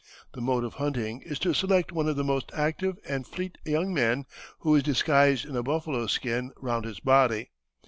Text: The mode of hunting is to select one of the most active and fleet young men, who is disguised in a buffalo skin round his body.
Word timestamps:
The 0.33 0.41
mode 0.41 0.63
of 0.63 0.73
hunting 0.81 1.21
is 1.21 1.37
to 1.41 1.53
select 1.53 1.91
one 1.91 2.09
of 2.09 2.15
the 2.15 2.23
most 2.23 2.51
active 2.55 2.97
and 3.07 3.23
fleet 3.27 3.59
young 3.65 3.93
men, 3.93 4.25
who 4.61 4.73
is 4.73 4.81
disguised 4.81 5.45
in 5.45 5.55
a 5.55 5.61
buffalo 5.61 6.07
skin 6.07 6.51
round 6.59 6.85
his 6.85 6.99
body. 6.99 7.51